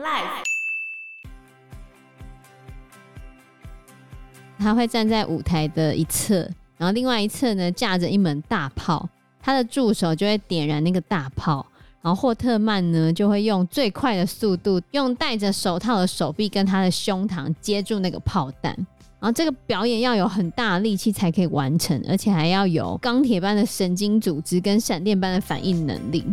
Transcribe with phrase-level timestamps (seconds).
[0.00, 0.44] Life，
[4.58, 9.06] 他会站在舞台的一侧，然后另外一侧呢架着一门大炮，
[9.42, 11.66] 他的助手就会点燃那个大炮，
[12.00, 18.74] 然后霍特曼呢就会用最快的速度，用戴着手套的手臂跟他的胸膛接住那个炮弹，
[19.20, 26.24] 然后这个表演要有很大的力气才可以完成，而且还要有钢铁般的神经组织跟闪电般的反应能力。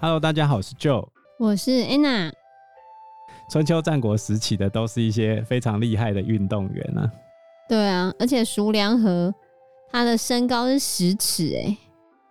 [0.00, 1.08] Hello，大家好，我是 Joe，
[1.40, 2.30] 我是 Anna。
[3.50, 7.10] 春秋战国时期的都是一些非常厉害的运动员啊。
[7.68, 9.34] 对啊，而且熟梁和
[9.90, 11.76] 他的身高是十尺哎。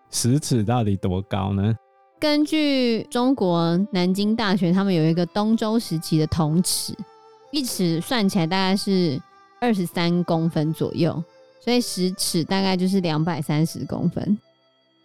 [0.09, 1.75] 十尺到底多高呢？
[2.17, 6.95] 根据中国南京大学，他们有一个东周时期的铜尺，
[7.52, 9.22] 一尺算起来大概是
[9.59, 11.22] 二十三公分左右，
[11.59, 14.38] 所以十尺大概就是两百三十公分。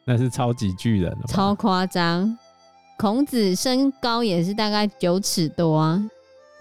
[0.04, 2.38] 那是超级巨人，超夸张。
[3.02, 6.00] 孔子身高也是大概九尺多啊，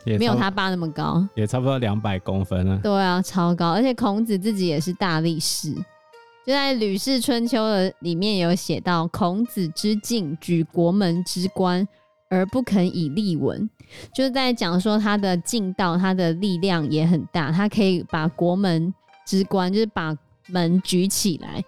[0.06, 2.80] 也没有他爸那么高，也差不多两百公分啊。
[2.81, 5.72] 对啊，超高，而且孔子自己也是大力士，
[6.44, 11.88] 就在《吕氏春秋》的里面有写到：“孔子之敬，举国门之关，
[12.28, 13.69] 而不肯以立文。”
[14.12, 18.92] 就是在讲说他的劲道，他的力量也很大，他可以把国门
[19.28, 21.64] 之关，就是把门举起来，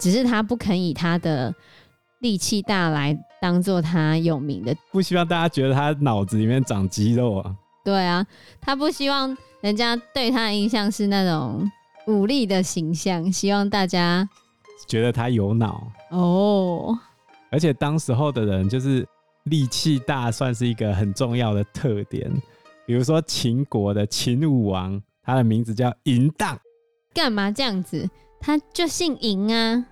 [0.00, 1.54] 只是他不肯以他的。
[2.26, 7.54] 力气大来当做他有名的，不希望大家觉得他脑子里面长肌肉啊。
[7.84, 8.26] 对啊，
[8.60, 11.70] 他不希望人家对他的印象是那种
[12.08, 14.28] 武力的形象，希望大家
[14.88, 16.98] 觉得他有脑哦。
[17.52, 19.06] 而且当时候的人就是
[19.44, 22.28] 力气大，算是一个很重要的特点。
[22.86, 26.58] 比如说秦国的秦武王，他的名字叫嬴荡。
[27.14, 28.10] 干嘛这样子？
[28.40, 29.86] 他就姓嬴啊，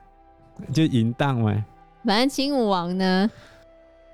[0.72, 1.64] 就嬴荡嘛。
[2.04, 3.30] 反正秦武王呢，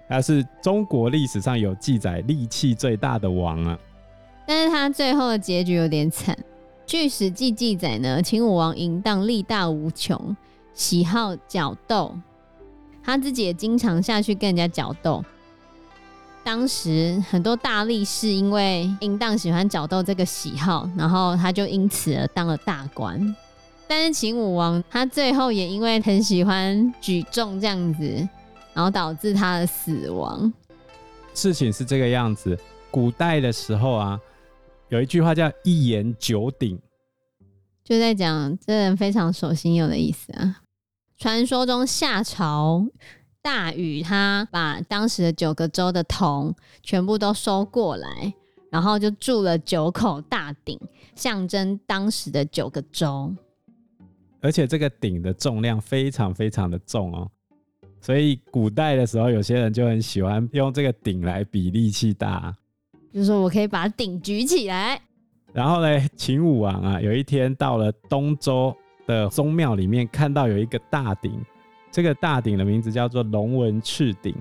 [0.08, 3.78] 他是中国历史上有记载力气最大的王啊。
[4.47, 6.36] 但是他最后的结局有点惨。
[6.86, 10.37] 据《史记》记载呢，秦武王淫荡力大无穷，
[10.75, 12.16] 喜好角斗，
[13.03, 15.25] 他自己也经常下去跟人家角斗。
[16.43, 23.37] 当时很多大力士因为淫荡喜欢角斗这个喜好，然后他就因此而当了大官。
[23.90, 28.04] 但是秦武王他最后也因为很喜欢举重这样子，
[28.72, 30.52] 然后导致他的死亡。
[31.34, 32.56] 事情是这个样子，
[32.88, 34.20] 古代的时候啊，
[34.90, 36.80] 有一句话叫“一言九鼎”，
[37.82, 40.60] 就在讲这人非常守信用的意思啊。
[41.18, 42.86] 传说中夏朝
[43.42, 48.32] 大禹他把当时的九个州的铜全部都收过来，
[48.70, 50.78] 然后就铸了九口大鼎，
[51.16, 53.34] 象征当时的九个州。
[54.42, 57.30] 而且这个鼎的重量非常非常的重哦，
[58.00, 62.56] 所以古代的时候，有些人就很喜欢用这个鼎来比力气大，
[63.12, 64.98] 就是说我可以把鼎举起来。
[65.52, 68.74] 然后呢，秦武王啊，有一天到了东周
[69.06, 71.38] 的宗庙里面，看到有一个大鼎，
[71.90, 74.34] 这个大鼎的名字叫做龙纹赤鼎，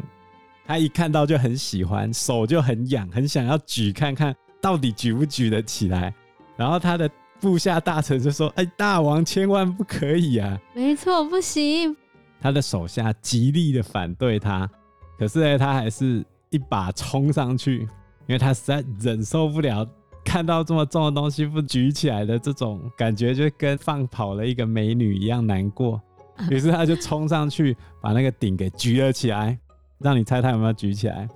[0.66, 6.13] 他一看到就很喜欢，手就很痒，很想要举看看到底举不举得起来。
[6.55, 7.09] 然后他的。
[7.39, 10.59] 部下大臣就说：“哎，大王千万不可以啊！
[10.73, 11.95] 没错，不行。”
[12.41, 14.69] 他的手下极力的反对他，
[15.17, 17.81] 可是呢，他还是一把冲上去，
[18.28, 19.85] 因为他实在忍受不了
[20.23, 26.01] 看到这么重的东西不举起来的这种感觉，就跟放跑了一个美女一样难过。
[26.49, 29.57] 于是他就冲上去把那个鼎给举了起来，
[29.97, 31.28] 让你猜他有没有举起来？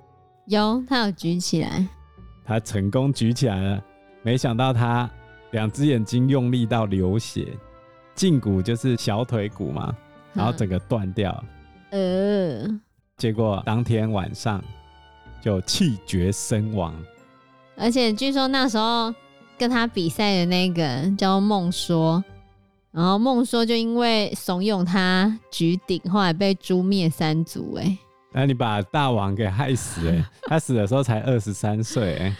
[0.46, 1.86] 有，他有举起来。
[2.46, 3.84] 他成功举起来了，
[4.22, 5.10] 没想到他。
[5.54, 7.46] 两只眼睛用力到流血，
[8.16, 9.96] 胫骨就是小腿骨嘛，
[10.32, 11.44] 然后整个断掉。
[11.90, 12.66] 呃，
[13.16, 14.60] 结果当天晚上
[15.40, 16.92] 就气绝身亡。
[17.76, 19.14] 而且据说那时候
[19.56, 22.22] 跟他比赛的那个叫孟说，
[22.90, 27.76] 然后孟说就因为怂恿他举鼎，后来被诛灭三族。
[27.76, 27.96] 哎，
[28.32, 30.24] 那你把大王给害死哎！
[30.48, 32.36] 他死的时候才二十三岁哎。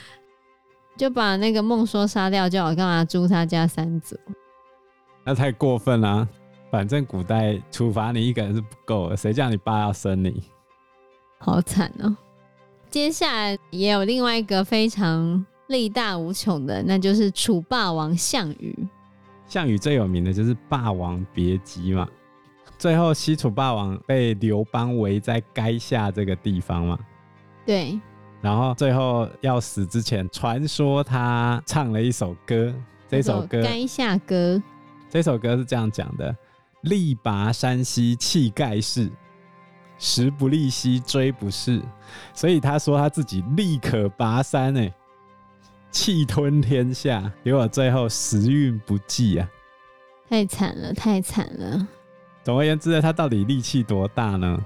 [0.96, 4.16] 就把那个孟说杀掉，就好干嘛诛他家三族？
[5.24, 6.28] 那太过分了啊。
[6.70, 10.42] 反正古代处罚你一个人是不够的，谁叫你爸要生你？
[11.38, 12.16] 好惨哦！
[12.90, 18.76] 接下来也有另外一个非常力大无穷的，那就是楚霸王项羽。
[19.46, 22.08] 项羽最有名的就是《霸王别姬》嘛。
[22.76, 26.98] 最后西楚霸王被刘邦围在垓下这个地方嘛。
[27.64, 28.00] 对。
[28.44, 32.74] 然后最后要死之前，传说他唱了一首歌，
[33.08, 34.56] 这首歌《垓下歌》。
[35.08, 36.36] 这首歌是这样讲的：
[36.82, 39.10] 力拔山兮气盖世，
[39.98, 41.80] 时不利兮骓不逝，
[42.34, 44.92] 所以他说他自己力可拔山，哎，
[45.90, 49.48] 气吞天下，结果最后时运不济啊，
[50.28, 51.88] 太惨了，太惨了。
[52.42, 54.62] 总而言之呢，他到底力气多大呢？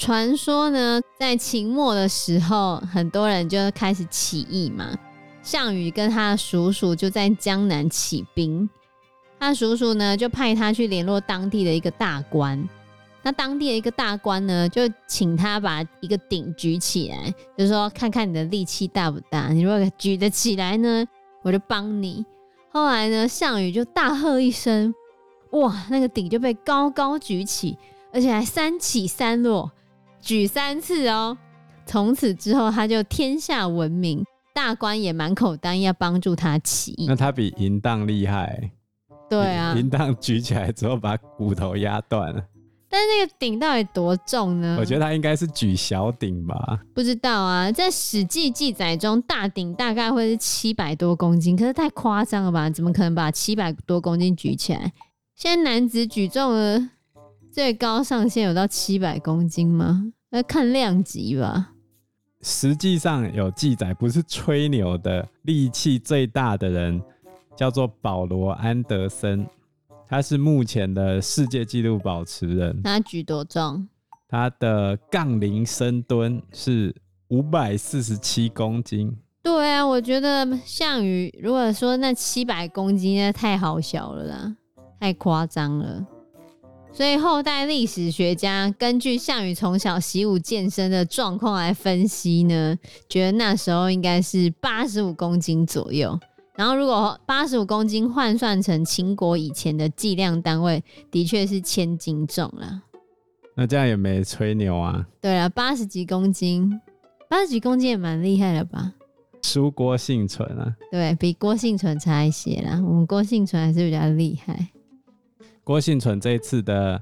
[0.00, 4.96] 传说呢，在秦末的时候，很多人就开始起义嘛。
[5.42, 8.66] 项羽跟他的叔叔就在江南起兵，
[9.38, 12.66] 他叔叔呢就派他去联络当地的一个大官。
[13.22, 19.48] 那当地的一个大官呢，就请他把一个鼎举起来，就是说看看你的力气大不大。
[19.48, 21.04] 你如果举得起来呢，
[21.42, 22.24] 我就帮你。
[22.72, 24.94] 后来呢，项羽就大喝一声，
[25.50, 27.76] 哇，那个鼎就被高高举起，
[28.14, 29.70] 而且还三起三落，
[30.20, 31.36] 举三次哦。
[31.86, 34.24] 从此之后，他就天下闻名，
[34.54, 37.06] 大官也满口答应要帮助他起义。
[37.08, 38.70] 那他比嬴荡厉害。
[39.28, 42.44] 对啊， 嬴荡举起来之后把骨头压断了。
[42.88, 44.76] 但是那个鼎到底多重呢？
[44.80, 46.80] 我觉得他应该是举小鼎吧。
[46.92, 52.68] 不知道啊，在《史记》记载中，大鼎大概会是七百多公斤，可是太夸张了吧？
[52.68, 54.92] 怎么可能把七百多公斤举起来？
[55.36, 56.88] 现在男子举重的
[57.52, 60.12] 最高上限有到七百公斤吗？
[60.30, 61.72] 要看量级吧。
[62.42, 67.02] 实际上有记载，不是吹牛的，力气最大的人
[67.56, 69.46] 叫做保罗·安德森。
[70.06, 72.82] 他是目前的世界纪录保持人。
[72.82, 73.88] 他举多重？
[74.28, 76.94] 他的杠铃深蹲是
[77.28, 79.16] 五百四十七公斤。
[79.42, 84.56] 对啊，我觉得项羽如果说那七百公斤，那太好笑了啦，
[85.00, 86.06] 太夸张了。
[86.92, 92.76] 所以后代历史学家根据项羽从小习武健身的状况来分析呢，
[93.08, 96.18] 觉得那时候应该是八十五公斤左右。
[96.56, 102.82] 然后，如果八十五公斤换算成秦国以前的计量单位，的确是千斤重了。
[103.56, 105.06] 那这样也没吹牛啊？
[105.22, 106.78] 对啊，八十几公斤，
[107.30, 108.92] 八十几公斤也蛮厉害了吧？
[109.42, 110.76] 输郭幸存啊？
[110.90, 112.78] 对，比郭幸存差一些啦。
[112.84, 114.68] 我们郭幸存还是比较厉害。
[115.70, 117.00] 郭幸存这一次的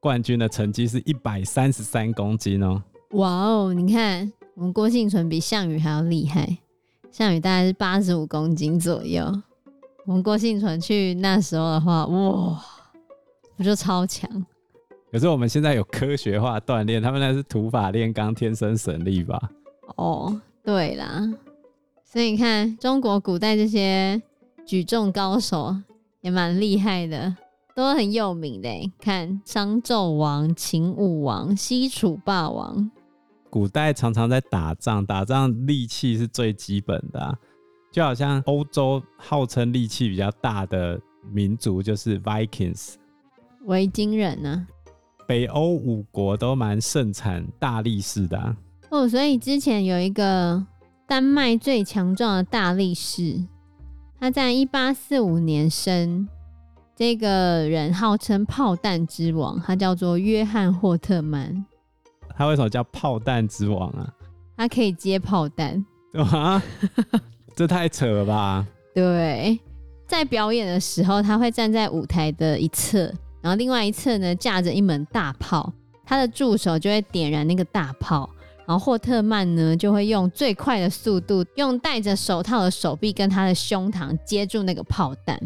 [0.00, 2.82] 冠军的成绩是一百三十三公斤哦。
[3.10, 6.56] 哇哦，你看我们郭幸存比项羽还要厉害。
[7.10, 9.30] 项羽大概是八十五公斤左右，
[10.06, 12.58] 我们郭幸存去那时候的话，哇，
[13.58, 14.26] 我就超强。
[15.12, 19.38] 可是我们现在有科学化锻炼，他们那是土法炼钢，天生神力吧？
[19.96, 21.20] 哦，对啦，
[22.02, 24.22] 所以你看中国古代这些
[24.64, 25.76] 举重高手
[26.22, 27.36] 也蛮厉害的，
[27.76, 28.68] 都很有名的。
[28.98, 32.90] 看商纣王、秦武王、西楚霸王。
[33.50, 37.36] 古代常常在打仗，打仗力气是最基本的啊，
[37.92, 40.98] 就好像欧洲号称力气比较大的
[41.30, 42.94] 民族就是 Vikings，
[43.66, 44.66] 维京人呢。
[45.26, 48.56] 北欧五国都蛮盛产大力士的啊。
[48.90, 50.64] 哦，所以之前有一个
[51.06, 53.44] 丹麦最强壮的大力士，
[54.18, 56.28] 他在一八四五年生，
[56.96, 61.62] 这个人号称炮弹之王，他叫做约翰霍特曼。
[62.34, 64.10] 他为什么叫炮弹之王啊？
[64.56, 65.84] 他可以接炮弹，
[66.14, 66.62] 啊，
[67.54, 68.66] 这太扯了吧？
[68.94, 69.60] 对，
[70.06, 75.70] 在表演的时候，他会站在舞台的一侧，然后另外一侧呢架着一门大炮，
[76.02, 78.26] 他的助手就会点燃那个大炮，
[78.66, 85.38] 然后霍特曼呢就会用最快的速度，用戴着手套的手臂跟他的胸膛接住那个炮弹。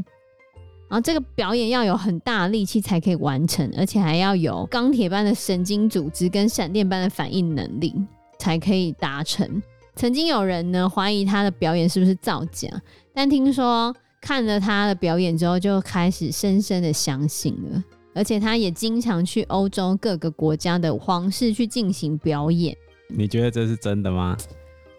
[0.90, 7.94] 然后这个表演要有很大力气才可以完成，而且还要有钢铁般的神经组织跟闪电般的反应能力
[8.40, 9.62] 才可以达成。
[9.94, 12.68] 曾经有人呢怀疑他的表演是不是造假，
[13.14, 17.84] 但听说看了他的表演之后，就开始深深的相信了。
[18.12, 22.76] 而且他也经常去欧洲各个国家的皇室去进行表演。
[23.08, 24.36] 你觉得这是真的吗？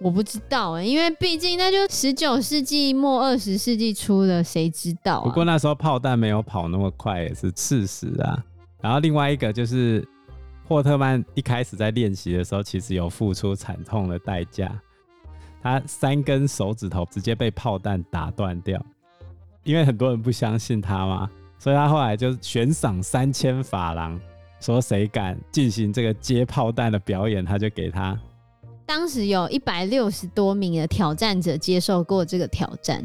[0.02, 8.44] 我不知道哎、因为毕竟那就十九世纪末二十世纪初的，谁知道、不过那时候炮弹没有跑那么快也是事实啊。
[8.82, 10.04] 然后另外一个就是
[10.68, 14.76] 霍特曼一开始在练习的时候，其实有付出惨痛的代价，
[15.62, 18.84] 他三根手指头直接被炮弹打断掉，
[19.64, 21.30] 因为很多人不相信他嘛，
[21.60, 24.20] 所以他后来就悬赏三千法郎，
[24.60, 28.20] 说谁敢进行这个接炮弹的表演，他就给他。
[28.94, 33.02] 当时有一百六十多名的挑战者接受过这个挑战，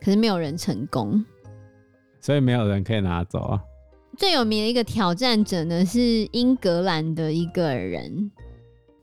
[0.00, 1.22] 可是没有人成功，
[2.18, 3.60] 所以没有人可以拿走啊。
[4.16, 6.00] 最有名的一个挑战者呢，是
[6.32, 8.32] 英格兰的一个人，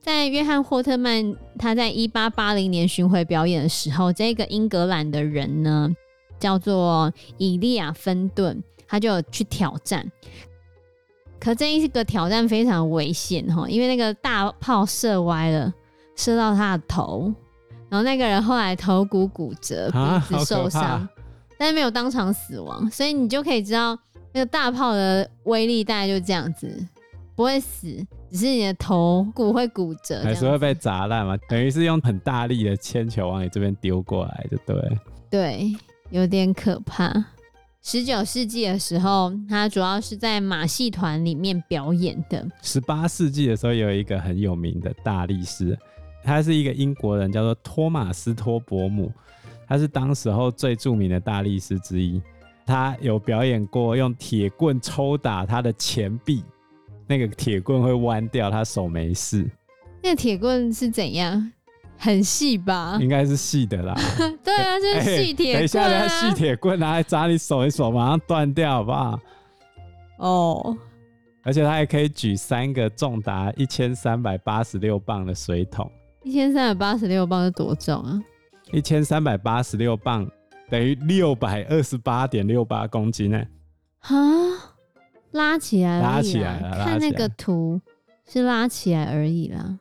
[0.01, 5.91] 在约翰霍特曼他在一八八零年巡回表演的时候，这个英格兰的人呢
[6.39, 10.11] 叫做以利亚芬顿，他就有去挑战。
[11.39, 15.71] 可这一个挑战非常危险哈，因为那个大炮射歪了，
[16.15, 17.33] 射到他的头，
[17.89, 19.89] 然后那个人后来头骨骨折，
[20.27, 21.07] 鼻子受伤，
[21.57, 23.97] 但是没有当场死亡，所以你就可以知道
[24.33, 26.87] 那个大炮的威力大概就这样子，
[27.35, 27.87] 不会死，
[28.29, 31.37] 只是你的头骨会骨折，还是会被砸烂嘛？
[31.49, 34.97] 等于是用很大力的铅球往你这边丢过来，就对，
[35.29, 35.75] 对，
[36.09, 37.11] 有点可怕。
[37.81, 42.43] 十九世纪的时候，他主要是在马戏团里面表演的。
[42.63, 45.77] 十八世纪的时候，有一个很有名的大力士，
[46.25, 49.11] 他是一个英国人，叫做托马斯托伯姆，
[49.67, 52.21] 他是当时候最著名的大力士之一。
[52.65, 56.43] 他有表演过用铁棍抽打他的前臂，
[57.05, 59.47] 那个铁棍会弯掉，他手没事。
[60.01, 61.51] 那个铁棍是怎样？
[61.97, 62.97] 很细吧？
[62.99, 63.95] 应该是细的啦。
[64.43, 65.53] 对啊，就是细铁棍、啊欸。
[65.53, 69.19] 等一下，等下，细铁棍拿来砸你手，一手马上断掉，好不好？
[70.17, 70.77] 哦。
[71.43, 75.89] 而且他还可以举三个重达一千三百八十六磅的水桶。
[76.25, 78.19] 一千三百八十六磅是多重啊？
[78.71, 80.27] 一千三百八十六磅
[80.71, 83.45] 等于六百二十八点六八公斤呢。
[83.99, 84.15] 哈，
[85.33, 86.83] 拉起来，拉起来了。
[86.83, 87.79] 看那个图
[88.27, 89.77] 是拉起来而已啦。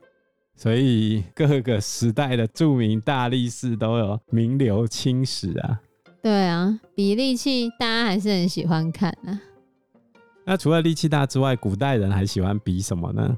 [0.54, 5.80] 所以各个时代的著名大力士都有名留青史啊。
[6.22, 9.40] 对啊，比力气大家还是很喜欢看啊。
[10.44, 13.34] 那除了力气大之外，古代人还喜欢比什么呢？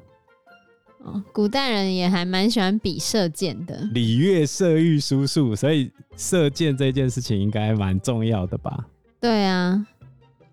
[1.07, 3.77] 哦，古代人也还蛮喜欢比射箭的。
[3.93, 8.87] 礼乐射御书数，所以射箭这件事情应该蛮重要的吧？
[9.21, 9.87] 对啊。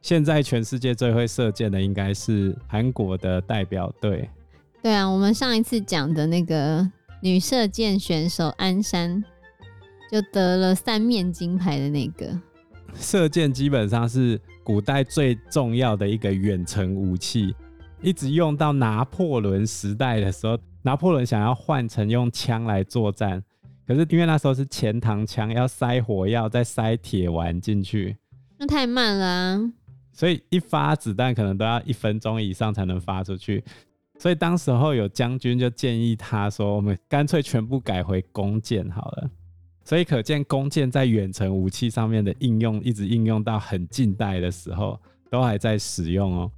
[0.02, 4.30] 现在全世界最会射箭的应该是韩国的代表队。
[4.82, 6.88] 对啊，我们上一次讲的那个
[7.22, 9.24] 女射箭选手安山，
[10.12, 12.40] 就得了三面金牌的那个。
[12.96, 17.56] 射箭基本上是古代最重要的一个远程武器，
[18.04, 23.42] 一直用到拿破仑时代的时候，拿破仑想要换成用枪来作战，
[23.88, 28.18] 可是因为那时候是钱塘枪，要塞火药再塞铁丸进去，
[28.58, 29.74] 那太慢了啊，
[30.12, 33.64] 所以一发子弹可能都要一分钟以上才能发出去。
[34.20, 39.30] 所以当时候有将军就建议他说：“我们干脆全部改回弓箭好了。”
[39.84, 44.98] 所以可见弓箭在远程武器上面的应用，一直应用到很近代的时候
[45.30, 46.52] 都还在使用哦。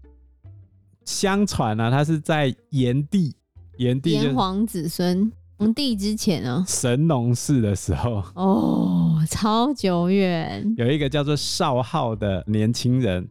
[1.06, 3.34] 相传呢，他是在炎帝，
[3.78, 10.74] 炎帝炎黄子孙黄帝之前哦，神农氏的时候哦，超久远。
[10.78, 13.26] 有一个叫做少昊的年轻人。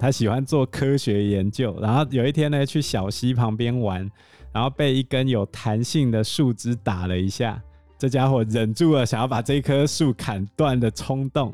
[0.00, 4.08] 他喜欢做科学研究，然后有一天呢，去小溪旁边玩，
[4.52, 7.60] 然后被一根有弹性的树枝打了一下，
[7.98, 11.52] 这家伙忍住了想要把这棵树砍断的冲动，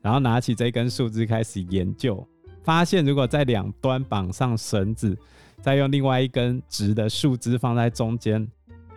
[0.00, 2.26] 然后拿起这根树枝开始研究，
[2.62, 5.16] 发现如果在两端绑上绳子，
[5.60, 8.46] 再用另外一根直的树枝放在中间，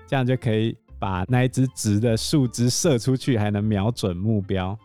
[0.08, 4.78] 这样就可以把那一支直的树枝射出去，还能瞄准目标。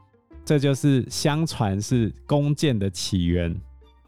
[0.44, 3.54] 这就是相传是弓箭的起源。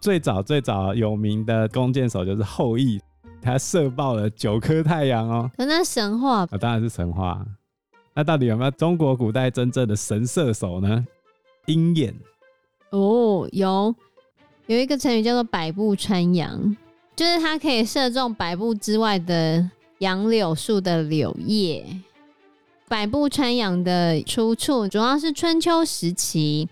[0.00, 3.00] 最早最早有名的弓箭手就是后羿，
[3.40, 5.50] 他射爆了九颗太阳哦。
[5.56, 7.46] 可那神话啊，当然是神话。
[8.14, 11.06] 那到底有没有中国古代真正的神射手呢？
[11.66, 12.12] 鹰眼
[12.90, 13.94] 哦，有
[14.66, 16.76] 有一个成语叫做百步穿杨，
[17.16, 21.84] 就是它可以射中百步之外的杨柳树的柳叶。
[22.88, 26.68] 百步穿杨的出处主要是春秋时期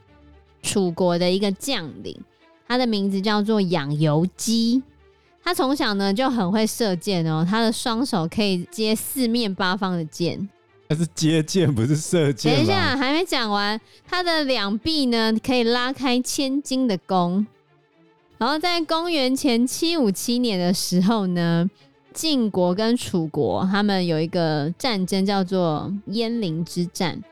[0.62, 2.16] 楚国的一个将领。
[2.68, 4.80] 他的名字叫做养由基，
[5.42, 10.49] 他从小呢就很会射箭哦，他的双手可以接四面八方的箭。
[10.88, 12.54] 他是接箭，不是射箭。
[12.54, 17.44] 等一下，还没讲完，他的两臂呢可以拉开千斤的弓。
[18.40, 21.68] 然后在公元前七五七年的时候呢，
[22.14, 27.23] 晋国跟楚国他们有一个战争叫做鄢陵之战。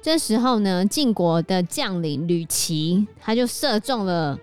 [0.00, 4.38] 这时候呢，晋国的将领吕齐他就射中了。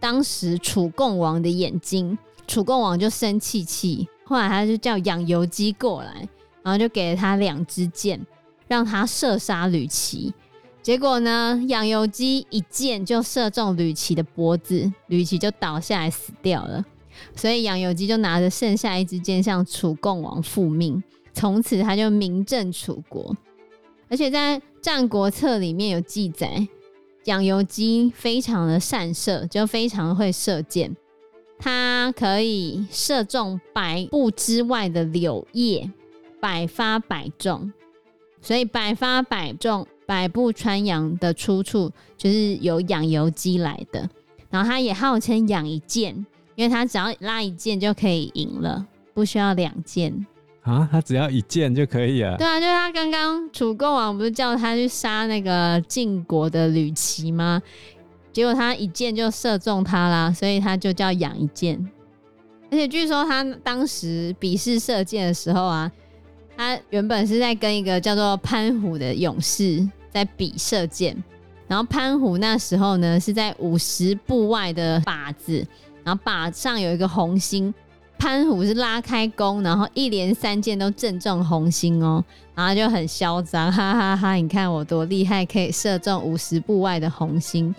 [0.00, 2.16] 当时楚共王的眼睛，
[2.46, 6.26] 楚共王就生气气，后来他就叫养由基过来，
[6.62, 8.18] 然后就给了他两支箭，
[8.66, 10.32] 让他射杀吕齐。
[10.82, 16.84] 结果呢，养由基一箭就射中吕齐的脖子，吕齐就倒下来死掉了。
[17.36, 23.36] 所以养由基就拿着剩下一支箭向楚共王复命，从此他就名震楚国。
[24.08, 26.68] 而且在《战国策》里面有记载。
[27.26, 30.96] 养由基非常的善射，就非常会射箭。
[31.56, 35.88] 他可以射中百步之外的柳叶，
[36.40, 37.72] 百发百中。
[38.40, 44.06] 所以百发百中、百步穿杨的出处就是由养由基来的。
[44.50, 46.14] 然后他也号称养一箭，
[46.54, 50.14] 因为他只要拉一箭就可以赢了，不需要两箭
[50.64, 52.36] 啊，他只要一箭就可以了。
[52.36, 57.62] 对啊，就是他刚刚楚共王不是叫他去杀那个晋国的吕齐吗？
[58.30, 61.90] 结果他一箭就射中他啦，所以他就叫养一箭。
[62.70, 65.90] 而且据说他当时比试射箭的时候啊，
[66.54, 71.16] 他原本是在跟一个叫做潘虎的勇士在比射箭，
[71.66, 75.66] 然后潘虎那时候呢是在五十步外的靶子，
[76.04, 77.72] 然后靶上有一个红心，
[78.18, 82.22] 潘虎是拉开弓，然后一连三箭都正中红心哦，
[82.54, 84.34] 然后就很嚣张，哈哈哈哈！
[84.34, 87.74] 你看我多厉害，可以射中五十步外的红心。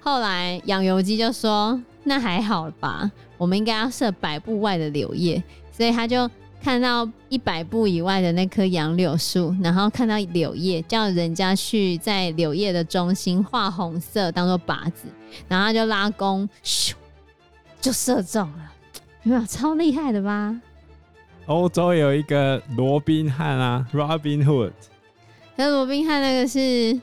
[0.00, 6.28] 后来养由基就说：“那还好吧，我们应该要射百步外的柳叶。”所以他就
[6.62, 15.08] 看到一百步以外的那棵杨柳树，然后看到柳叶，叫人家去在柳叶的中心画红色当做靶子，
[15.48, 16.92] 然后他就拉弓，咻，
[17.80, 18.72] 就射中了，
[19.22, 20.60] 有没有超厉害的吧？
[21.46, 24.72] 欧洲有一个罗宾汉啊，Robin Hood，
[25.56, 27.00] 可是罗宾汉那个是。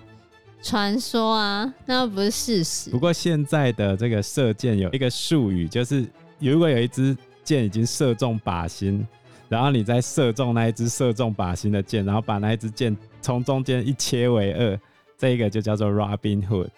[0.59, 2.89] 传说啊，那不是事实。
[2.89, 6.05] 不过现在的这个射箭有一个术语，就是
[6.39, 9.07] 如果有一支箭已经射中靶心，
[9.49, 14.79] 然后你再射中那一支射中靶心的箭，然后把那一支箭从中间一切为二，
[15.17, 16.69] 这一个就叫做 Robin Hood，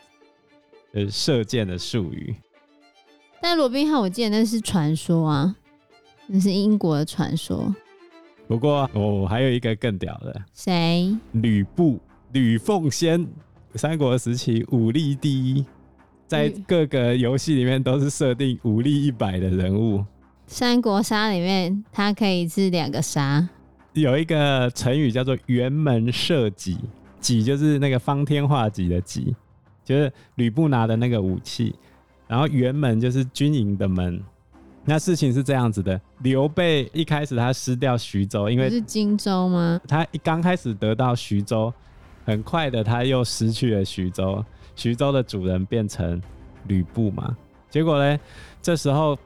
[0.94, 2.36] 呃射箭的术语。
[3.42, 5.56] 但罗宾汉，我记得那是传说啊，
[6.28, 7.74] 那是英国的传说。
[8.48, 11.16] 不过我还有一个更屌的，谁？
[11.34, 12.00] 吕布，
[12.32, 13.28] 吕奉先。
[13.76, 15.64] 三国时期武力第一，
[16.26, 20.04] 在各个游戏里面都是设定武力一百的人物。
[20.52, 23.48] 三国杀里面，它可以是两个杀。
[23.94, 26.76] 有一个成语叫做“辕门射戟”，
[27.22, 29.36] 戟就是那个方天画戟的戟，
[29.86, 31.76] 就是吕布拿的那个武器。
[32.28, 34.20] 然后辕门就是军营的门。
[34.86, 39.80] 那事情是这样子的：刘备一开始他失掉徐州，因为是荆州吗？
[39.88, 41.72] 他一刚开始得到徐州。
[42.26, 44.44] 很快的，他又失去了徐州，
[44.76, 46.20] 徐州的主人变成
[46.66, 47.38] 吕布嘛。
[47.70, 48.20] 结果呢，
[48.62, 49.18] 这时候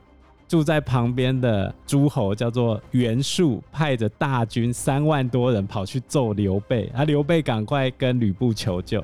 [0.54, 9.04] 住在旁边的诸侯叫做袁术，派着大军三万多人跑去揍刘备，啊，刘备赶快跟吕布求救，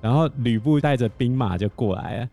[0.00, 2.28] 然后吕布带着兵马就过来了，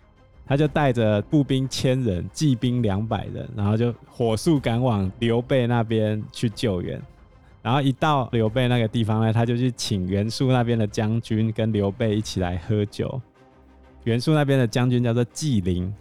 [0.46, 7.02] 他就带着步兵千人，骑兵两百人，然后就火速赶往刘备那边去救援。
[7.64, 13.20] 然后一到刘备那个地方呢，他就去请袁术那边的将军跟刘备一起来喝酒。
[14.04, 15.92] 袁术那边的将军叫做纪灵，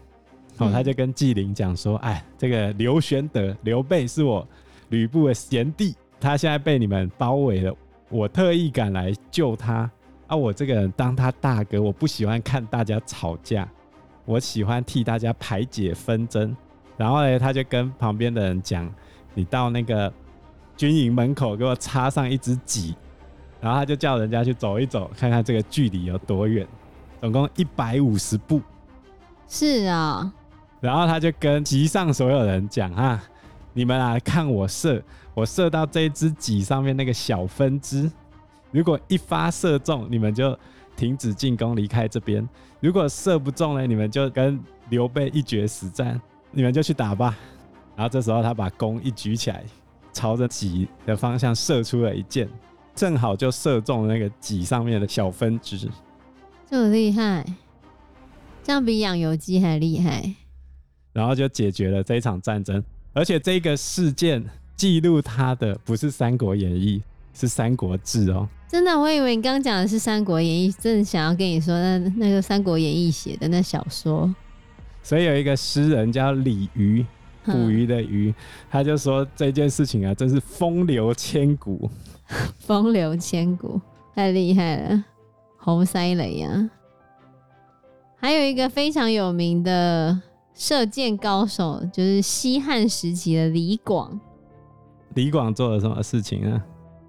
[0.67, 4.47] 哦，他就跟纪灵讲说：“哎，这个刘玄德，刘备是我
[4.91, 7.75] 吕布的贤弟，他现在被你们包围了，
[8.09, 9.91] 我特意赶来救他。
[10.27, 13.69] 啊，我这个人当他大哥，我不喜欢看大家吵架，
[14.25, 16.57] 我喜欢替大家排解纷争。
[16.97, 18.89] 然后呢，他就跟旁边的人讲：
[19.35, 20.13] 你到那个。”
[20.77, 22.95] 军营门口给我插上一支戟，
[23.61, 26.67] 然后他就叫人家去走一走，看看这个距离有多远，
[27.21, 28.63] 总共一百五十步。
[29.47, 30.33] 是啊、哦，
[30.81, 33.23] 然后他就跟集上所有人讲啊，
[33.73, 35.03] 你们啊看我射，
[35.35, 38.11] 我射到这一支戟上面那个小分支，
[38.71, 40.59] 如果一发射中，你们就
[40.97, 42.45] 停止进攻，离开这边；
[42.81, 47.37] 如果射不中呢，你们就跟刘备一决死战，你们就去打吧。
[47.95, 49.65] 然后这时候他把弓一举起来。
[50.13, 52.49] 朝着戟的方向射出了一箭，
[52.97, 55.89] 正好就射中那个戟上面的小分支。
[56.69, 57.47] 这么厉害，
[58.65, 60.35] 这样比养油鸡还厉害。
[61.13, 64.45] 然后就解决了这一场战争，而且这个事件
[64.77, 67.03] 记录它的不是《三国演义》，
[67.41, 68.49] 是《三国志》哦。
[68.69, 74.35] 真的，我以为你刚刚讲的是《三国演义》，真的想要跟你说那那个《三国演义》写的那小说。
[75.03, 77.05] 所以有一个诗人叫李渔。
[77.43, 78.33] 捕鱼的鱼，
[78.71, 81.91] 他就说这件事情啊，真是风流千古。
[82.61, 83.81] 风流千古，
[84.15, 85.05] 太厉害了，
[85.57, 86.71] 猴塞雷呀！
[88.19, 90.21] 还有一个非常有名的
[90.61, 94.21] 射箭高手，就是西汉时期的李广。
[95.15, 96.63] 李广做了什么事情啊？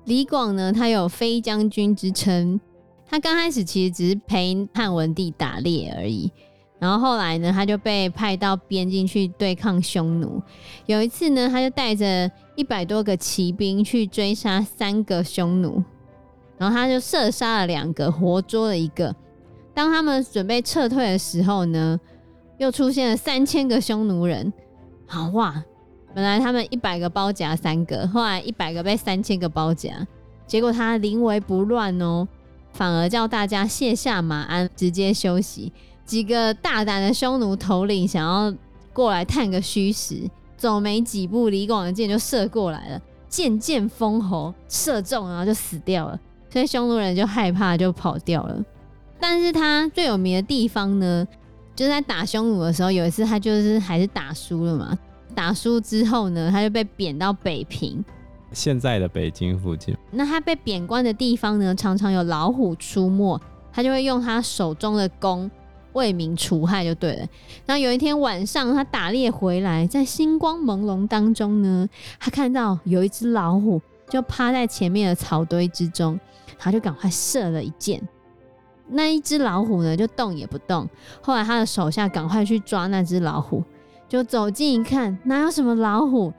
[0.05, 2.57] 李广呢，他有飞将军之称。
[3.05, 6.31] 他刚开始其实只是陪汉文帝打猎而已。
[6.79, 10.41] 然后后来呢，他就被派到边境去对抗匈奴。
[10.85, 15.83] 有一次呢，他就带着一百多个骑兵去追杀三个匈奴，
[16.57, 19.13] 然后他就射杀了两个，活捉了一个。
[19.73, 21.99] 当他们准备撤退的时候呢，
[22.61, 24.53] 又出现了三千个匈奴人。
[25.07, 25.63] 好哇，
[26.13, 30.05] 本来他们一百个包夹三个，后来一百个被三千个包夹，
[30.45, 32.27] 结果他临危不乱哦，
[32.73, 35.73] 反而叫大家卸下马鞍，直接休息。
[36.05, 38.55] 几个大胆的匈奴头领想要
[38.93, 46.19] 过来探个虚实，走没几步，李广的箭就射过来了，箭箭封喉，射中然后就死掉了，
[46.51, 48.63] 所以匈奴人就害怕就跑掉了。
[49.19, 51.27] 但是他最有名的地方呢，
[51.75, 54.97] 就是在打匈奴的时候，有一次他就是还是打输了嘛，
[55.33, 58.03] 打输之后呢，他就被贬到北平。
[58.51, 63.39] 现在的北京附近，那他被贬官的地方呢，常常有老虎出没，
[63.71, 65.49] 他就会用他手中的弓
[65.93, 67.27] 为民除害，就对了。
[67.65, 71.87] 然后有一天晚上，他打猎回来，在星光朦胧当中呢，
[72.19, 76.19] 他看到有一只老虎就趴在前面的草堆之中，
[76.59, 78.05] 他就赶快射了一箭。
[78.89, 80.87] 那一只老虎呢，就动也不动。
[81.21, 83.63] 后来他的手下赶快去抓那只老虎，
[84.09, 86.33] 就走近一看，哪有什么老虎？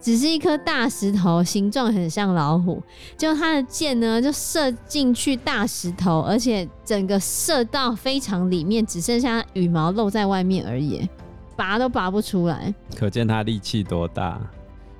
[0.00, 2.82] 只是一颗大石头，形状很像老虎。
[3.16, 11.08] 就他的箭呢，就射进去大石头，而且整个射到非常里面，只剩下羽毛露在外面而已，
[11.54, 12.74] 拔都拔不出来。
[12.96, 14.40] 可见他力气多大。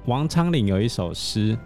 [0.07, 1.59] 王昌龄有一首诗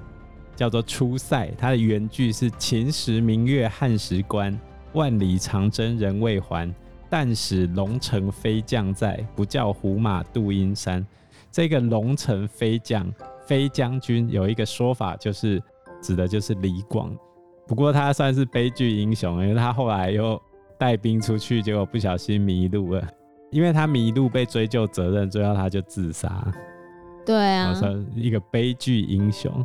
[0.54, 4.58] 叫做《出塞》，它的原句是“秦时明月汉时关，
[4.96, 6.74] 万里长征人未还。
[7.09, 11.06] 但使龙城飞将在，不教胡马度阴山。”
[11.52, 13.06] 这个龙城飞将
[13.46, 15.62] 飞将军有一个说法，就是
[16.02, 17.16] 指的就是李广。
[17.66, 20.40] 不过他算是悲剧英雄，因为他后来又
[20.76, 23.09] 带兵出去，结果不小心迷路了。
[23.52, 26.52] 因为他迷路被追究责任，最后他就自杀。
[27.24, 29.64] 对啊，算一个悲剧英雄。